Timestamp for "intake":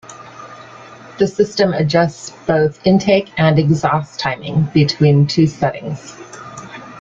2.87-3.29